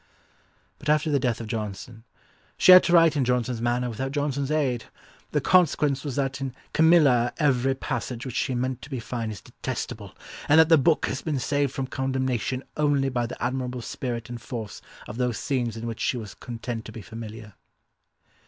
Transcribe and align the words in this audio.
But 0.79 0.89
after 0.89 1.11
the 1.11 1.19
death 1.19 1.39
of 1.39 1.45
Johnson, 1.45 2.05
"she 2.57 2.71
had 2.71 2.81
to 2.85 2.93
write 2.93 3.15
in 3.15 3.23
Johnson's 3.23 3.61
manner 3.61 3.87
without 3.87 4.11
Johnson's 4.11 4.49
aid. 4.49 4.85
The 5.29 5.41
consequence 5.41 6.03
was 6.03 6.15
that 6.15 6.41
in 6.41 6.55
Camilla 6.73 7.31
every 7.37 7.75
passage 7.75 8.25
which 8.25 8.35
she 8.35 8.55
meant 8.55 8.81
to 8.81 8.89
be 8.89 8.99
fine 8.99 9.29
is 9.29 9.41
detestable; 9.41 10.15
and 10.49 10.59
that 10.59 10.69
the 10.69 10.79
book 10.79 11.05
has 11.05 11.21
been 11.21 11.37
saved 11.37 11.71
from 11.71 11.85
condemnation 11.85 12.63
only 12.77 13.09
by 13.09 13.27
the 13.27 13.39
admirable 13.39 13.83
spirit 13.83 14.27
and 14.27 14.41
force 14.41 14.81
of 15.07 15.17
those 15.17 15.37
scenes 15.37 15.77
in 15.77 15.85
which 15.85 15.99
she 15.99 16.17
was 16.17 16.33
content 16.33 16.83
to 16.85 16.91
be 16.91 17.03
familiar." 17.03 17.53